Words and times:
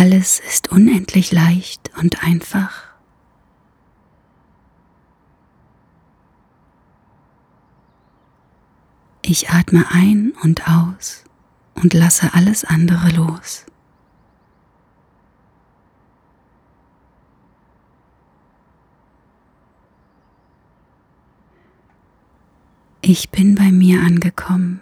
Alles 0.00 0.38
ist 0.38 0.70
unendlich 0.70 1.32
leicht 1.32 1.90
und 1.98 2.22
einfach. 2.22 2.84
Ich 9.22 9.50
atme 9.50 9.86
ein 9.90 10.34
und 10.44 10.68
aus 10.68 11.24
und 11.74 11.94
lasse 11.94 12.32
alles 12.32 12.64
andere 12.64 13.10
los. 13.10 13.66
Ich 23.00 23.30
bin 23.30 23.56
bei 23.56 23.72
mir 23.72 24.02
angekommen. 24.02 24.80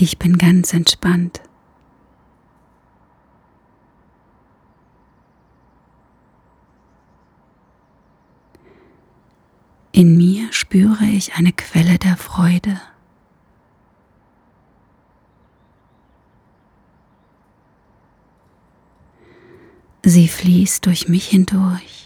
Ich 0.00 0.16
bin 0.16 0.38
ganz 0.38 0.72
entspannt. 0.74 1.40
In 9.90 10.16
mir 10.16 10.52
spüre 10.52 11.04
ich 11.04 11.34
eine 11.34 11.50
Quelle 11.50 11.98
der 11.98 12.16
Freude. 12.16 12.80
Sie 20.04 20.28
fließt 20.28 20.86
durch 20.86 21.08
mich 21.08 21.26
hindurch. 21.26 21.97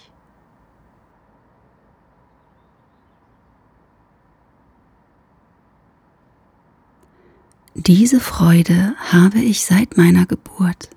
Diese 7.84 8.20
Freude 8.20 8.94
habe 9.10 9.40
ich 9.40 9.64
seit 9.64 9.96
meiner 9.96 10.24
Geburt. 10.24 10.88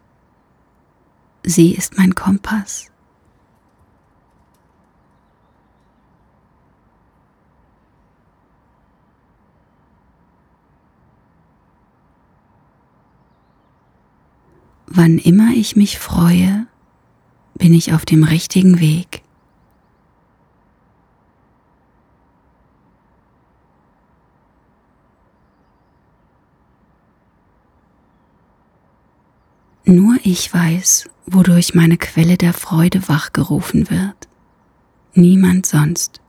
Sie 1.44 1.74
ist 1.74 1.98
mein 1.98 2.14
Kompass. 2.14 2.92
Wann 14.86 15.18
immer 15.18 15.54
ich 15.56 15.76
mich 15.76 15.98
freue, 15.98 16.68
bin 17.56 17.74
ich 17.74 17.94
auf 17.94 18.06
dem 18.06 18.24
richtigen 18.24 18.80
Weg. 18.80 19.24
Nur 29.88 30.25
ich 30.36 30.54
weiß, 30.54 31.10
wodurch 31.28 31.76
meine 31.76 31.96
Quelle 31.96 32.36
der 32.36 32.52
Freude 32.52 33.08
wachgerufen 33.08 33.90
wird. 33.90 34.28
Niemand 35.14 35.66
sonst. 35.66 36.20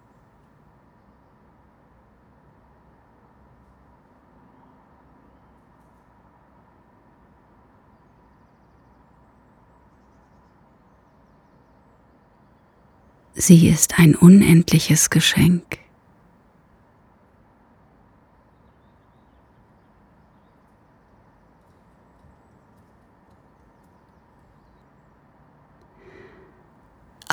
Sie 13.34 13.68
ist 13.68 13.98
ein 13.98 14.14
unendliches 14.14 15.10
Geschenk. 15.10 15.85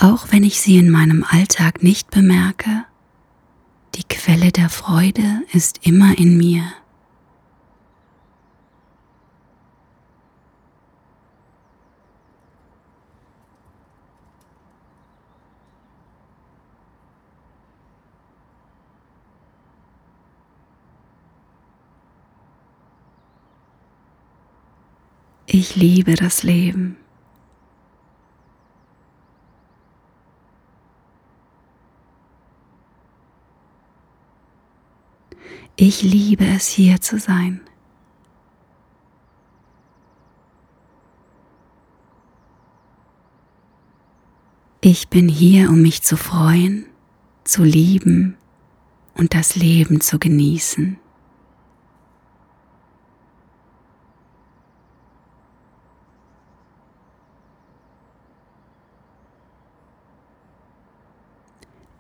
Auch 0.04 0.34
wenn 0.34 0.44
ich 0.44 0.60
sie 0.60 0.76
in 0.76 0.90
meinem 0.90 1.24
Alltag 1.24 1.82
nicht 1.82 2.12
bemerke, 2.12 2.84
die 3.96 4.04
Quelle 4.04 4.52
der 4.52 4.68
Freude 4.68 5.44
ist 5.54 5.88
immer 5.88 6.18
in 6.18 6.36
mir. 6.36 6.66
Ich 25.46 25.78
liebe 25.78 26.16
das 26.16 26.44
Leben. 26.44 26.98
Ich 35.86 36.02
liebe 36.02 36.46
es 36.46 36.70
hier 36.70 37.02
zu 37.02 37.20
sein. 37.20 37.60
Ich 44.80 45.10
bin 45.10 45.28
hier, 45.28 45.68
um 45.68 45.82
mich 45.82 46.02
zu 46.02 46.16
freuen, 46.16 46.86
zu 47.44 47.66
lieben 47.66 48.38
und 49.16 49.34
das 49.34 49.58
Leben 49.58 50.00
zu 50.00 50.20
genießen. 50.20 50.98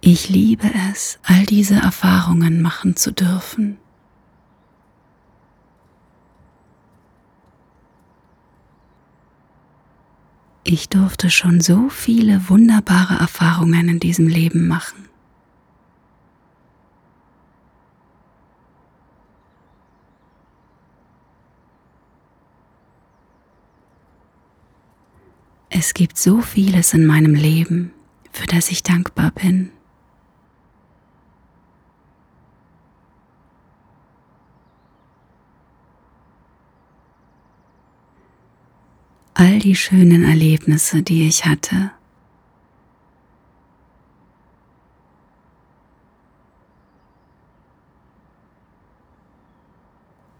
Ich 0.06 0.28
liebe 0.28 0.69
es, 0.91 1.18
all 1.24 1.46
diese 1.46 1.75
Erfahrungen 1.75 2.62
machen 2.62 2.97
zu 2.97 3.14
dürfen. 3.14 3.78
Ich 10.66 10.90
durfte 10.90 11.30
schon 11.30 11.62
so 11.62 11.88
viele 11.88 12.50
wunderbare 12.50 13.13
Erfahrungen 13.18 13.88
in 13.88 14.02
diesem 14.02 14.28
Leben 14.28 14.68
machen. 14.68 15.08
Es 25.69 25.94
gibt 25.94 26.18
so 26.18 26.42
vieles 26.42 26.94
in 26.94 27.06
meinem 27.06 27.36
Leben, 27.36 27.94
für 28.34 28.47
das 28.47 28.69
ich 28.69 28.84
dankbar 28.84 29.31
bin. 29.31 29.72
All 39.44 39.59
die 39.59 39.76
schönen 39.76 40.24
Erlebnisse, 40.24 41.04
die 41.04 41.28
ich 41.28 41.46
hatte. 41.46 41.92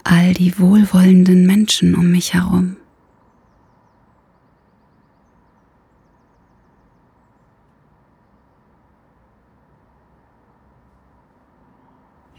All 0.04 0.32
die 0.32 0.58
wohlwollenden 0.58 1.44
Menschen 1.44 1.94
um 1.94 2.10
mich 2.12 2.32
herum. 2.32 2.78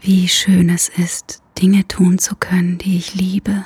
Wie 0.00 0.26
schön 0.28 0.68
es 0.68 0.88
ist, 0.88 1.42
Dinge 1.58 1.86
tun 1.86 2.18
zu 2.18 2.34
können, 2.34 2.78
die 2.78 2.96
ich 2.96 3.14
liebe. 3.14 3.64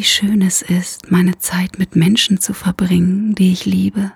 Wie 0.00 0.04
schön 0.04 0.40
es 0.40 0.62
ist, 0.62 1.10
meine 1.10 1.36
Zeit 1.36 1.78
mit 1.78 1.94
Menschen 1.94 2.40
zu 2.40 2.54
verbringen, 2.54 3.34
die 3.34 3.52
ich 3.52 3.66
liebe. 3.66 4.12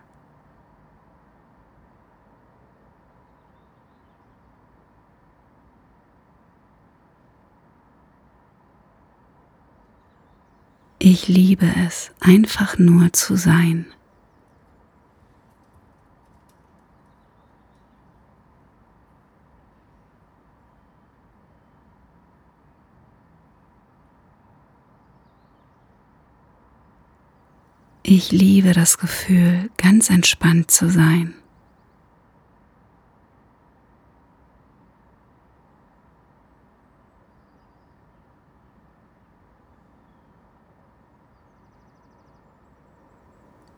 Ich 10.98 11.28
liebe 11.28 11.70
es, 11.86 12.12
einfach 12.18 12.78
nur 12.78 13.12
zu 13.12 13.36
sein. 13.36 13.84
Ich 28.06 28.32
liebe 28.32 28.74
das 28.74 28.98
Gefühl, 28.98 29.70
ganz 29.78 30.10
entspannt 30.10 30.70
zu 30.70 30.90
sein. 30.90 31.32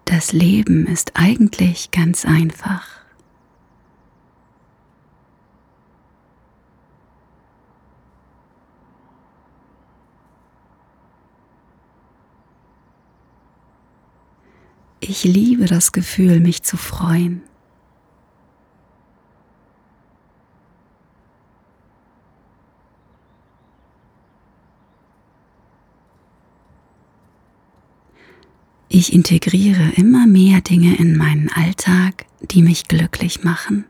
Das 0.06 0.32
Leben 0.32 0.88
ist 0.88 1.12
eigentlich 1.14 1.92
ganz 1.92 2.24
einfach. 2.24 3.05
Ich 15.08 15.22
liebe 15.22 15.66
das 15.66 15.92
Gefühl, 15.92 16.40
mich 16.40 16.64
zu 16.64 16.76
freuen. 16.76 17.42
Ich 28.88 29.12
integriere 29.12 29.92
immer 29.94 30.26
mehr 30.26 30.60
Dinge 30.60 30.96
in 30.96 31.16
meinen 31.16 31.50
Alltag, 31.50 32.26
die 32.40 32.62
mich 32.62 32.88
glücklich 32.88 33.44
machen. 33.44 33.84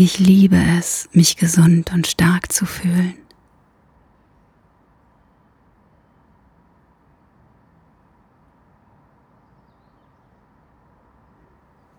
Ich 0.00 0.20
liebe 0.20 0.56
es, 0.78 1.08
mich 1.10 1.36
gesund 1.36 1.92
und 1.92 2.06
stark 2.06 2.52
zu 2.52 2.66
fühlen. 2.66 3.14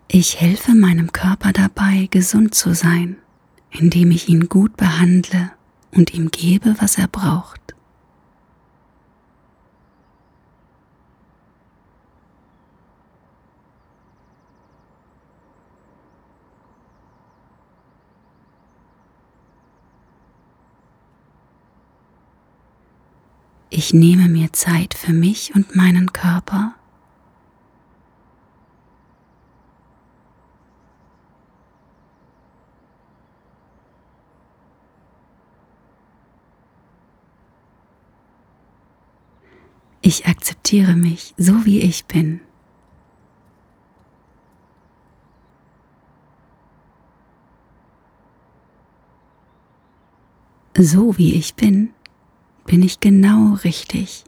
Ich 0.08 0.40
helfe 0.40 0.74
meinem 0.74 1.12
Körper 1.12 1.52
dabei, 1.52 2.08
gesund 2.10 2.54
zu 2.54 2.74
sein, 2.74 3.18
indem 3.70 4.12
ich 4.12 4.30
ihn 4.30 4.48
gut 4.48 4.78
behandle 4.78 5.52
und 5.90 6.14
ihm 6.14 6.30
gebe, 6.30 6.76
was 6.78 6.96
er 6.96 7.06
braucht. 7.06 7.74
Ich 23.70 23.94
nehme 23.94 24.28
mir 24.28 24.52
Zeit 24.52 24.94
für 24.94 25.12
mich 25.12 25.54
und 25.54 25.76
meinen 25.76 26.12
Körper 26.12 26.74
Ich 40.02 40.26
akzeptiere 40.26 40.96
mich 40.96 41.34
so, 41.36 41.64
wie 41.64 41.80
ich 41.80 42.06
bin. 42.06 42.40
So 50.76 51.16
wie 51.16 51.34
ich 51.34 51.54
bin, 51.54 51.92
bin 52.70 52.84
ich 52.84 53.00
genau 53.00 53.54
richtig. 53.64 54.22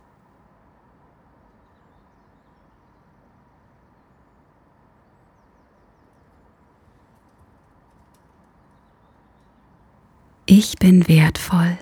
Ich 10.45 10.75
bin 10.81 11.07
wertvoll. 11.07 11.79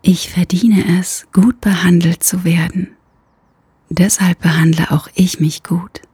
Ich 0.00 0.30
verdiene 0.30 0.98
es, 0.98 1.26
gut 1.34 1.60
behandelt 1.60 2.22
zu 2.24 2.42
werden. 2.44 2.96
Deshalb 3.90 4.40
behandle 4.40 4.92
auch 4.92 5.08
ich 5.14 5.40
mich 5.40 5.62
gut. 5.62 6.05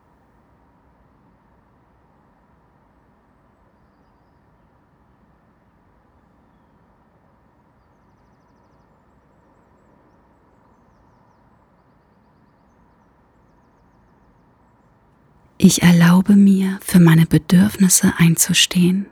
Ich 15.65 15.81
erlaube 15.81 16.35
mir, 16.35 16.81
für 16.83 16.99
meine 16.99 17.25
Bedürfnisse 17.25 18.15
einzustehen. 18.19 19.07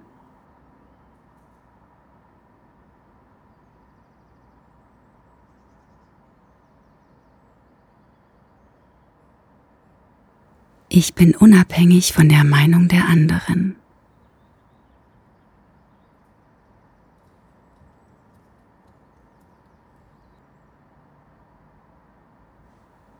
Ich 10.88 11.14
bin 11.14 11.36
unabhängig 11.36 12.12
von 12.12 12.28
der 12.28 12.42
Meinung 12.42 12.88
der 12.88 13.04
anderen. 13.04 13.76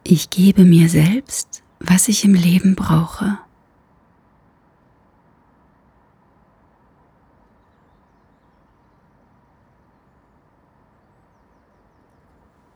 Ich 0.03 0.31
gebe 0.31 0.65
mir 0.65 0.89
selbst, 0.89 1.63
was 1.81 2.09
ich 2.09 2.25
im 2.25 2.35
Leben 2.35 2.77
brauche. 2.77 3.39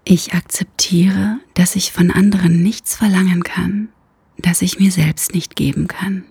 Ich 0.07 0.35
akzeptiere, 0.35 1.39
dass 1.55 1.77
ich 1.77 1.93
von 1.93 2.11
anderen 2.11 2.63
nichts 2.63 2.97
verlangen 2.97 3.43
kann 3.43 3.89
das 4.45 4.63
ich 4.63 4.79
mir 4.79 4.91
selbst 4.91 5.35
nicht 5.35 5.57
geben 5.57 5.89
kann. 5.89 6.25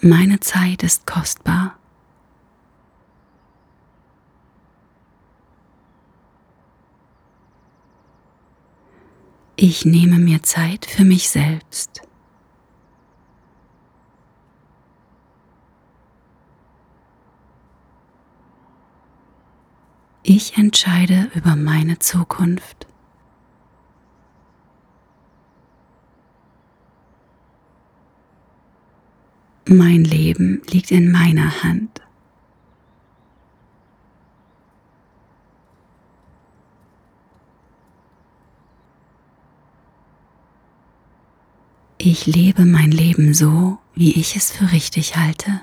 Meine 0.00 0.38
Zeit 0.38 0.84
ist 0.84 1.08
kostbar. 1.08 1.76
Ich 9.56 9.84
nehme 9.84 10.20
mir 10.20 10.44
Zeit 10.44 10.86
für 10.86 11.04
mich 11.04 11.28
selbst. 11.30 12.02
Ich 20.22 20.56
entscheide 20.56 21.28
über 21.34 21.56
meine 21.56 21.98
Zukunft. 21.98 22.87
Mein 29.70 30.02
Leben 30.02 30.62
liegt 30.70 30.90
in 30.90 31.12
meiner 31.12 31.62
Hand. 31.62 32.00
Ich 41.98 42.24
lebe 42.24 42.64
mein 42.64 42.90
Leben 42.90 43.34
so, 43.34 43.76
wie 43.94 44.18
ich 44.18 44.36
es 44.36 44.50
für 44.50 44.72
richtig 44.72 45.16
halte. 45.16 45.60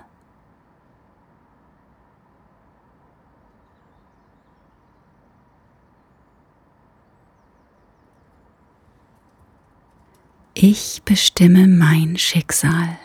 Ich 10.53 11.01
bestimme 11.03 11.67
mein 11.67 12.19
Schicksal. 12.19 12.99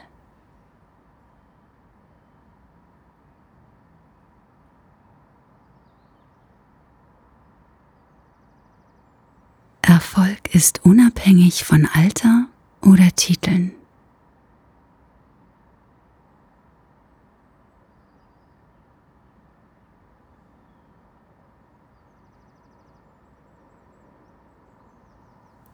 Erfolg 9.91 10.55
ist 10.55 10.85
unabhängig 10.85 11.65
von 11.65 11.85
Alter 11.85 12.47
oder 12.81 13.11
Titeln. 13.17 13.73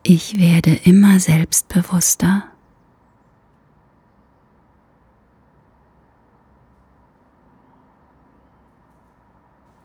Ich 0.03 0.39
werde 0.39 0.73
immer 0.73 1.21
selbstbewusster. 1.21 2.45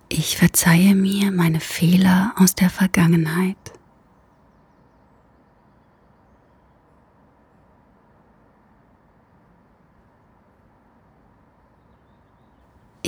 Ich 0.07 0.37
verzeihe 0.37 0.95
mir 0.95 1.33
meine 1.33 1.59
Fehler 1.59 2.33
aus 2.37 2.55
der 2.55 2.69
Vergangenheit. 2.69 3.80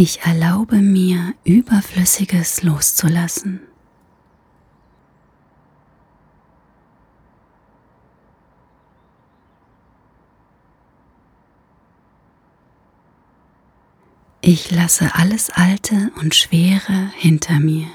Ich 0.06 0.20
erlaube 0.24 0.82
mir, 0.82 1.34
Überflüssiges 1.46 2.62
loszulassen. 2.62 3.62
Ich 14.42 14.72
lasse 14.72 15.16
alles 15.16 15.50
Alte 15.52 16.12
und 16.20 16.36
Schwere 16.36 17.10
hinter 17.16 17.62
mir. 17.62 17.88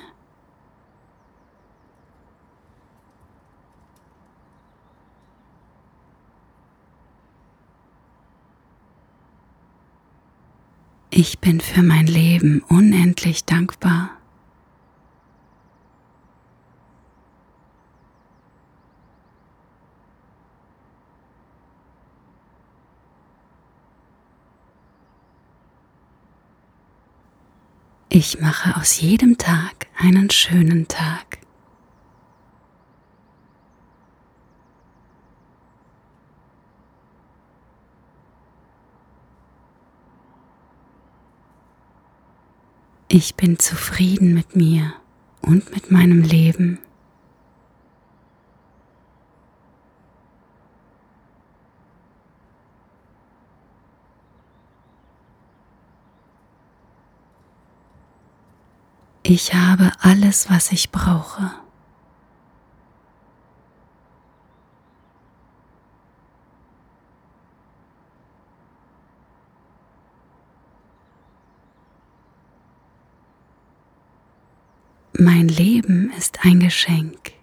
Ich 11.20 11.40
bin 11.40 11.60
für 11.60 11.82
mein 11.82 12.06
Leben 12.06 12.62
unendlich 12.68 13.44
dankbar. 13.44 14.10
Ich 28.08 28.40
mache 28.40 28.76
aus 28.76 29.00
jedem 29.00 29.38
Tag 29.38 29.88
einen 29.98 30.30
schönen 30.30 30.86
Tag. 30.86 31.37
Ich 43.10 43.36
bin 43.36 43.58
zufrieden 43.58 44.34
mit 44.34 44.54
mir 44.54 44.92
und 45.40 45.72
mit 45.72 45.90
meinem 45.90 46.20
Leben. 46.20 46.78
Ich 59.22 59.54
habe 59.54 59.92
alles, 60.00 60.50
was 60.50 60.70
ich 60.70 60.90
brauche. 60.90 61.50
Mein 75.20 75.48
Leben 75.48 76.12
ist 76.16 76.37
ein 76.48 76.60
Geschenk. 76.60 77.37